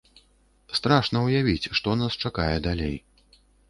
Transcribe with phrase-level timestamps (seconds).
[0.79, 2.95] Страшна ўявіць, што нас чакае далей.